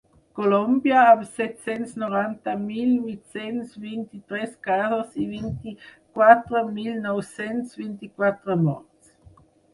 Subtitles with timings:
[0.37, 9.15] Colòmbia, amb set-cents noranta mil vuit-cents vint-i-tres casos i vint-i-quatre mil nou-cents vint-i-quatre morts.